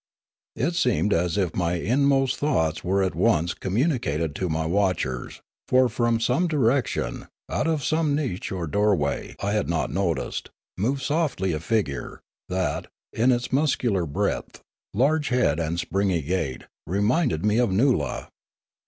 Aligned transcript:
It 0.55 0.73
seemed 0.73 1.13
as 1.13 1.37
if 1.37 1.55
my 1.55 1.73
inmost 1.75 2.37
thoughts 2.37 2.83
were 2.83 3.03
at 3.03 3.13
once 3.13 3.53
com 3.53 3.75
municated 3.75 4.33
to 4.33 4.49
my 4.49 4.65
watchers; 4.65 5.41
for 5.67 5.89
from 5.89 6.19
some 6.19 6.47
direction, 6.47 7.27
out 7.47 7.67
of 7.67 7.83
some 7.83 8.15
niche 8.15 8.51
or 8.51 8.65
doorway 8.65 9.35
I 9.43 9.51
had 9.51 9.69
not 9.69 9.91
noticed, 9.91 10.49
moved 10.75 11.03
softly 11.03 11.53
a 11.53 11.59
figure, 11.59 12.19
that, 12.49 12.87
in 13.13 13.31
its 13.31 13.53
muscular 13.53 14.07
breadth, 14.07 14.63
large 14.95 15.29
head, 15.29 15.59
and 15.59 15.79
springy 15.79 16.23
gait, 16.23 16.63
reminded 16.87 17.45
me 17.45 17.59
of 17.59 17.69
Noola. 17.69 18.29